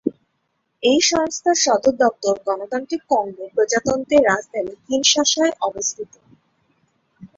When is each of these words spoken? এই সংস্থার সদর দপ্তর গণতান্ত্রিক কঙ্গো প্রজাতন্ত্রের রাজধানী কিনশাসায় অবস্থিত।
এই 0.83 0.99
সংস্থার 1.09 1.57
সদর 1.57 1.93
দপ্তর 2.01 2.35
গণতান্ত্রিক 2.47 3.01
কঙ্গো 3.09 3.45
প্রজাতন্ত্রের 3.55 4.23
রাজধানী 4.23 4.73
কিনশাসায় 4.85 5.53
অবস্থিত। 5.61 6.11